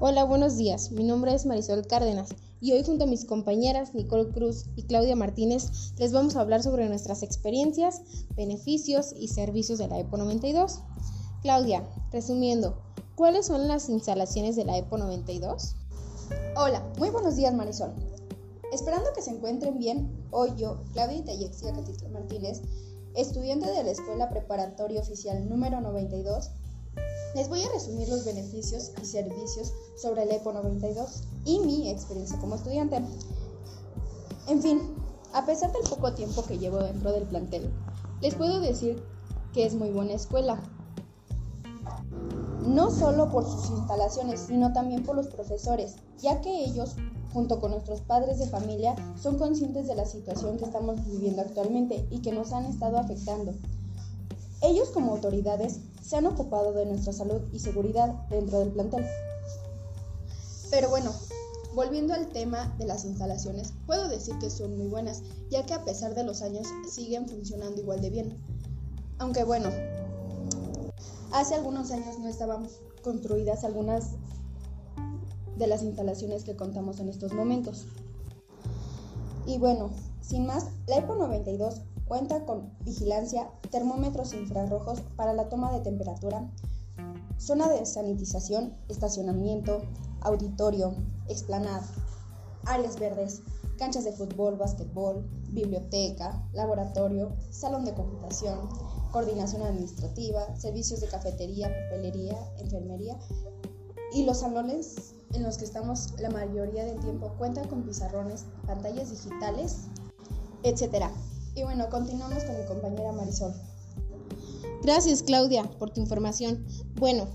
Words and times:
Hola, 0.00 0.22
buenos 0.22 0.56
días. 0.56 0.92
Mi 0.92 1.02
nombre 1.02 1.34
es 1.34 1.44
Marisol 1.44 1.84
Cárdenas 1.84 2.28
y 2.60 2.70
hoy 2.70 2.84
junto 2.84 3.02
a 3.02 3.08
mis 3.08 3.24
compañeras 3.24 3.96
Nicole 3.96 4.28
Cruz 4.28 4.66
y 4.76 4.84
Claudia 4.84 5.16
Martínez 5.16 5.92
les 5.98 6.12
vamos 6.12 6.36
a 6.36 6.40
hablar 6.40 6.62
sobre 6.62 6.88
nuestras 6.88 7.24
experiencias, 7.24 8.02
beneficios 8.36 9.12
y 9.18 9.26
servicios 9.26 9.80
de 9.80 9.88
la 9.88 9.98
EPO 9.98 10.18
92. 10.18 10.78
Claudia, 11.42 11.82
resumiendo, 12.12 12.80
¿cuáles 13.16 13.46
son 13.46 13.66
las 13.66 13.88
instalaciones 13.88 14.54
de 14.54 14.66
la 14.66 14.78
EPO 14.78 14.98
92? 14.98 15.74
Hola, 16.54 16.80
muy 16.96 17.10
buenos 17.10 17.34
días 17.34 17.52
Marisol. 17.52 17.92
Esperando 18.72 19.12
que 19.16 19.22
se 19.22 19.30
encuentren 19.30 19.78
bien, 19.78 20.28
hoy 20.30 20.50
yo, 20.56 20.84
Claudia 20.92 21.18
Itayexia 21.18 21.72
Catitla 21.72 22.10
Martínez, 22.10 22.62
estudiante 23.16 23.68
de 23.68 23.82
la 23.82 23.90
Escuela 23.90 24.30
Preparatoria 24.30 25.00
Oficial 25.00 25.48
número 25.48 25.80
92, 25.80 26.52
les 27.34 27.48
voy 27.48 27.62
a 27.62 27.72
resumir 27.72 28.08
los 28.08 28.24
beneficios 28.24 28.92
y 29.02 29.06
servicios 29.06 29.72
sobre 29.96 30.22
el 30.22 30.32
EPO 30.32 30.52
92 30.52 31.22
y 31.44 31.60
mi 31.60 31.90
experiencia 31.90 32.38
como 32.38 32.54
estudiante. 32.54 33.00
En 34.48 34.62
fin, 34.62 34.80
a 35.34 35.44
pesar 35.44 35.72
del 35.72 35.82
poco 35.88 36.14
tiempo 36.14 36.44
que 36.44 36.58
llevo 36.58 36.78
dentro 36.78 37.12
del 37.12 37.24
plantel, 37.24 37.70
les 38.20 38.34
puedo 38.34 38.60
decir 38.60 39.02
que 39.52 39.66
es 39.66 39.74
muy 39.74 39.90
buena 39.90 40.14
escuela. 40.14 40.62
No 42.66 42.90
solo 42.90 43.30
por 43.30 43.44
sus 43.44 43.70
instalaciones, 43.70 44.40
sino 44.40 44.72
también 44.72 45.04
por 45.04 45.16
los 45.16 45.28
profesores, 45.28 45.96
ya 46.18 46.40
que 46.40 46.64
ellos, 46.64 46.96
junto 47.32 47.60
con 47.60 47.70
nuestros 47.70 48.00
padres 48.00 48.38
de 48.38 48.46
familia, 48.46 48.94
son 49.20 49.38
conscientes 49.38 49.86
de 49.86 49.94
la 49.94 50.04
situación 50.04 50.58
que 50.58 50.64
estamos 50.64 51.04
viviendo 51.06 51.42
actualmente 51.42 52.06
y 52.10 52.20
que 52.20 52.32
nos 52.32 52.52
han 52.52 52.66
estado 52.66 52.98
afectando. 52.98 53.52
Ellos 54.60 54.90
como 54.90 55.12
autoridades 55.12 55.78
se 56.02 56.16
han 56.16 56.26
ocupado 56.26 56.72
de 56.72 56.86
nuestra 56.86 57.12
salud 57.12 57.42
y 57.52 57.60
seguridad 57.60 58.08
dentro 58.28 58.58
del 58.58 58.70
plantel. 58.70 59.06
Pero 60.70 60.90
bueno, 60.90 61.12
volviendo 61.74 62.12
al 62.12 62.28
tema 62.28 62.74
de 62.78 62.86
las 62.86 63.04
instalaciones, 63.04 63.72
puedo 63.86 64.08
decir 64.08 64.36
que 64.38 64.50
son 64.50 64.76
muy 64.76 64.88
buenas, 64.88 65.22
ya 65.48 65.64
que 65.64 65.74
a 65.74 65.84
pesar 65.84 66.14
de 66.14 66.24
los 66.24 66.42
años 66.42 66.66
siguen 66.90 67.28
funcionando 67.28 67.80
igual 67.80 68.00
de 68.00 68.10
bien. 68.10 68.36
Aunque 69.18 69.44
bueno, 69.44 69.70
hace 71.32 71.54
algunos 71.54 71.90
años 71.92 72.18
no 72.18 72.28
estaban 72.28 72.66
construidas 73.02 73.64
algunas 73.64 74.12
de 75.56 75.66
las 75.66 75.82
instalaciones 75.82 76.44
que 76.44 76.56
contamos 76.56 76.98
en 77.00 77.08
estos 77.08 77.32
momentos. 77.32 77.84
Y 79.46 79.58
bueno, 79.58 79.90
sin 80.20 80.46
más, 80.46 80.66
la 80.86 80.98
EPO 80.98 81.14
92 81.14 81.80
Cuenta 82.08 82.46
con 82.46 82.72
vigilancia, 82.80 83.50
termómetros 83.70 84.32
infrarrojos 84.32 85.02
para 85.14 85.34
la 85.34 85.50
toma 85.50 85.72
de 85.72 85.80
temperatura, 85.80 86.50
zona 87.36 87.68
de 87.68 87.84
sanitización, 87.84 88.74
estacionamiento, 88.88 89.82
auditorio, 90.22 90.94
explanada, 91.28 91.86
áreas 92.64 92.98
verdes, 92.98 93.42
canchas 93.76 94.04
de 94.04 94.12
fútbol, 94.12 94.56
básquetbol, 94.56 95.28
biblioteca, 95.50 96.48
laboratorio, 96.54 97.36
salón 97.50 97.84
de 97.84 97.92
computación, 97.92 98.58
coordinación 99.12 99.62
administrativa, 99.62 100.56
servicios 100.56 101.00
de 101.00 101.08
cafetería, 101.08 101.68
papelería, 101.68 102.38
enfermería 102.56 103.18
y 104.14 104.24
los 104.24 104.40
salones 104.40 105.14
en 105.34 105.42
los 105.42 105.58
que 105.58 105.66
estamos 105.66 106.18
la 106.18 106.30
mayoría 106.30 106.86
del 106.86 106.98
tiempo 107.00 107.34
cuentan 107.36 107.68
con 107.68 107.82
pizarrones, 107.82 108.46
pantallas 108.66 109.10
digitales, 109.10 109.88
etc. 110.62 111.06
Y 111.58 111.64
bueno, 111.64 111.90
continuamos 111.90 112.44
con 112.44 112.56
mi 112.56 112.64
compañera 112.66 113.10
Marisol. 113.10 113.52
Gracias 114.84 115.24
Claudia 115.24 115.64
por 115.64 115.90
tu 115.90 116.00
información. 116.00 116.64
Bueno, 116.94 117.26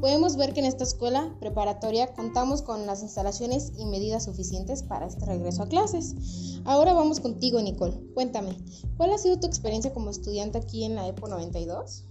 podemos 0.00 0.34
ver 0.34 0.52
que 0.52 0.58
en 0.58 0.66
esta 0.66 0.82
escuela 0.82 1.32
preparatoria 1.38 2.12
contamos 2.12 2.62
con 2.62 2.86
las 2.86 3.02
instalaciones 3.02 3.70
y 3.78 3.86
medidas 3.86 4.24
suficientes 4.24 4.82
para 4.82 5.06
este 5.06 5.26
regreso 5.26 5.62
a 5.62 5.68
clases. 5.68 6.16
Ahora 6.64 6.92
vamos 6.92 7.20
contigo 7.20 7.62
Nicole. 7.62 7.96
Cuéntame, 8.14 8.58
¿cuál 8.96 9.12
ha 9.12 9.18
sido 9.18 9.38
tu 9.38 9.46
experiencia 9.46 9.94
como 9.94 10.10
estudiante 10.10 10.58
aquí 10.58 10.82
en 10.82 10.96
la 10.96 11.06
EPO 11.06 11.28
92? 11.28 12.02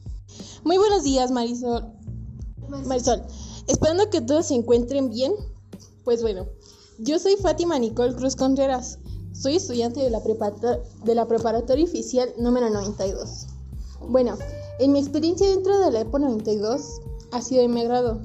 Muy 0.63 0.77
buenos 0.77 1.03
días 1.03 1.31
Marisol. 1.31 1.91
Marisol, 2.85 3.23
esperando 3.67 4.09
que 4.09 4.21
todos 4.21 4.45
se 4.45 4.55
encuentren 4.55 5.09
bien. 5.09 5.33
Pues 6.05 6.21
bueno, 6.21 6.47
yo 6.99 7.19
soy 7.19 7.35
Fátima 7.35 7.77
Nicole 7.77 8.15
Cruz 8.15 8.37
Contreras. 8.37 8.99
Soy 9.39 9.55
estudiante 9.55 9.99
de 9.99 10.09
la, 10.09 11.27
preparatoria 11.27 11.85
oficial 11.85 12.33
número 12.39 12.71
92. 12.71 13.45
Bueno, 14.09 14.35
en 14.79 14.91
mi 14.91 14.99
experiencia 14.99 15.47
dentro 15.47 15.77
de 15.77 15.91
la 15.91 16.01
EPO 16.01 16.17
92 16.17 16.81
ha 17.31 17.41
sido 17.43 17.61
de 17.61 17.67
mi 17.67 17.81
agrado, 17.81 18.19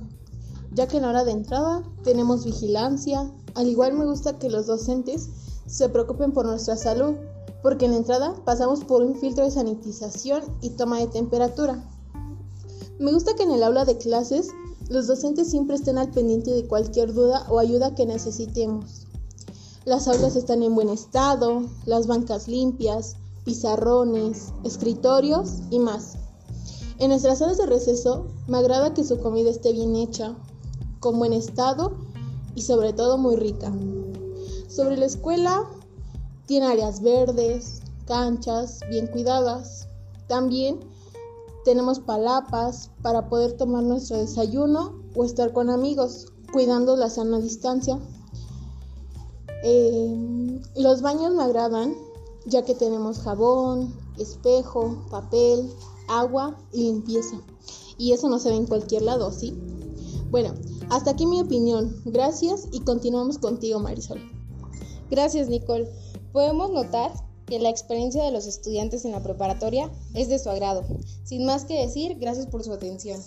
ya 0.72 0.88
que 0.88 0.96
en 0.96 1.02
la 1.02 1.10
hora 1.10 1.24
de 1.24 1.32
entrada 1.32 1.82
tenemos 2.02 2.46
vigilancia, 2.46 3.30
al 3.54 3.68
igual 3.68 3.92
me 3.92 4.06
gusta 4.06 4.38
que 4.38 4.48
los 4.48 4.66
docentes 4.66 5.28
se 5.66 5.90
preocupen 5.90 6.32
por 6.32 6.46
nuestra 6.46 6.78
salud, 6.78 7.16
porque 7.62 7.84
en 7.84 7.90
la 7.90 7.98
entrada 7.98 8.34
pasamos 8.46 8.82
por 8.82 9.02
un 9.02 9.14
filtro 9.14 9.44
de 9.44 9.50
sanitización 9.50 10.42
y 10.62 10.70
toma 10.70 10.98
de 10.98 11.08
temperatura. 11.08 11.84
Me 12.98 13.12
gusta 13.12 13.34
que 13.34 13.42
en 13.42 13.50
el 13.50 13.62
aula 13.62 13.84
de 13.84 13.98
clases 13.98 14.48
los 14.88 15.08
docentes 15.08 15.50
siempre 15.50 15.76
estén 15.76 15.98
al 15.98 16.10
pendiente 16.10 16.52
de 16.52 16.66
cualquier 16.66 17.12
duda 17.12 17.46
o 17.50 17.58
ayuda 17.58 17.94
que 17.94 18.06
necesitemos. 18.06 19.01
Las 19.84 20.06
aulas 20.06 20.36
están 20.36 20.62
en 20.62 20.76
buen 20.76 20.88
estado, 20.88 21.64
las 21.86 22.06
bancas 22.06 22.46
limpias, 22.46 23.16
pizarrones, 23.44 24.52
escritorios 24.62 25.54
y 25.70 25.80
más. 25.80 26.14
En 26.98 27.08
nuestras 27.08 27.40
salas 27.40 27.58
de 27.58 27.66
receso 27.66 28.26
me 28.46 28.58
agrada 28.58 28.94
que 28.94 29.02
su 29.02 29.18
comida 29.18 29.50
esté 29.50 29.72
bien 29.72 29.96
hecha, 29.96 30.36
con 31.00 31.18
buen 31.18 31.32
estado 31.32 31.96
y 32.54 32.62
sobre 32.62 32.92
todo 32.92 33.18
muy 33.18 33.34
rica. 33.34 33.72
Sobre 34.68 34.96
la 34.96 35.06
escuela 35.06 35.68
tiene 36.46 36.66
áreas 36.66 37.02
verdes, 37.02 37.82
canchas 38.06 38.78
bien 38.88 39.08
cuidadas. 39.08 39.88
También 40.28 40.78
tenemos 41.64 41.98
palapas 41.98 42.90
para 43.02 43.28
poder 43.28 43.56
tomar 43.56 43.82
nuestro 43.82 44.16
desayuno 44.18 44.92
o 45.16 45.24
estar 45.24 45.52
con 45.52 45.70
amigos, 45.70 46.32
cuidando 46.52 46.94
la 46.94 47.10
sana 47.10 47.40
distancia. 47.40 47.98
Eh, 49.62 50.60
los 50.76 51.02
baños 51.02 51.34
me 51.34 51.42
agradan 51.42 51.94
ya 52.46 52.62
que 52.62 52.74
tenemos 52.74 53.20
jabón, 53.20 53.94
espejo, 54.18 55.04
papel, 55.10 55.70
agua 56.08 56.56
y 56.72 56.84
limpieza. 56.84 57.40
Y 57.98 58.12
eso 58.12 58.28
no 58.28 58.38
se 58.38 58.50
ve 58.50 58.56
en 58.56 58.66
cualquier 58.66 59.02
lado, 59.02 59.30
¿sí? 59.30 59.54
Bueno, 60.30 60.54
hasta 60.90 61.10
aquí 61.12 61.26
mi 61.26 61.40
opinión. 61.40 62.00
Gracias 62.04 62.68
y 62.72 62.80
continuamos 62.80 63.38
contigo, 63.38 63.78
Marisol. 63.78 64.20
Gracias, 65.10 65.48
Nicole. 65.48 65.88
Podemos 66.32 66.70
notar 66.70 67.12
que 67.46 67.58
la 67.58 67.68
experiencia 67.68 68.24
de 68.24 68.32
los 68.32 68.46
estudiantes 68.46 69.04
en 69.04 69.12
la 69.12 69.22
preparatoria 69.22 69.90
es 70.14 70.28
de 70.28 70.38
su 70.38 70.48
agrado. 70.48 70.84
Sin 71.24 71.44
más 71.44 71.64
que 71.64 71.78
decir, 71.78 72.16
gracias 72.18 72.46
por 72.46 72.64
su 72.64 72.72
atención. 72.72 73.20